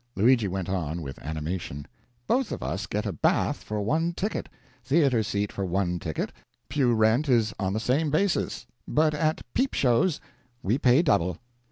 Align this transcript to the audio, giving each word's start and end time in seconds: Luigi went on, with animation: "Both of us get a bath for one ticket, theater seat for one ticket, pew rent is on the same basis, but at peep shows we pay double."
Luigi 0.15 0.47
went 0.47 0.67
on, 0.67 1.03
with 1.03 1.21
animation: 1.23 1.85
"Both 2.25 2.51
of 2.51 2.63
us 2.63 2.87
get 2.87 3.05
a 3.05 3.11
bath 3.13 3.57
for 3.57 3.83
one 3.83 4.13
ticket, 4.13 4.49
theater 4.83 5.21
seat 5.21 5.51
for 5.51 5.63
one 5.63 5.99
ticket, 5.99 6.33
pew 6.69 6.95
rent 6.95 7.29
is 7.29 7.53
on 7.59 7.73
the 7.73 7.79
same 7.79 8.09
basis, 8.09 8.65
but 8.87 9.13
at 9.13 9.43
peep 9.53 9.75
shows 9.75 10.19
we 10.63 10.79
pay 10.79 11.03
double." 11.03 11.37